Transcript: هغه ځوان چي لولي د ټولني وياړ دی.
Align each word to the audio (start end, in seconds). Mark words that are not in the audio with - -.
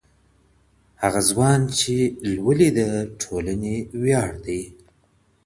هغه 1.01 1.21
ځوان 1.29 1.61
چي 1.79 1.95
لولي 2.33 2.69
د 2.77 2.79
ټولني 3.21 3.75
وياړ 4.01 4.31
دی. 4.45 4.61